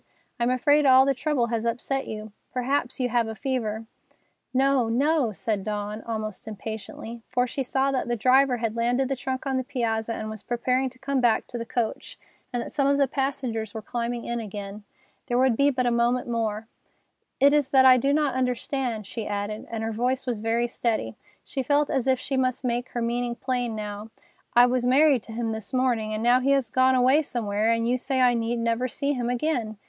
[0.39, 2.31] I'm afraid all the trouble has upset you.
[2.51, 3.85] Perhaps you have a fever——"
[4.51, 4.89] "No!
[4.89, 9.45] No!" said Dawn, almost impatiently, for she saw that the driver had landed the trunk
[9.45, 12.17] on the piazza and was preparing to come back to the coach,
[12.51, 14.83] and that some of the passengers were climbing in again.
[15.27, 16.65] There would be but a moment more.
[17.39, 21.15] "It is I that do not understand," she added, and her voice was very steady.
[21.43, 24.09] She felt as if she must make her meaning plain now.
[24.55, 27.87] "I was married to him this morning, and now he is gone away somewhere, and
[27.87, 29.77] you say I need never see him again.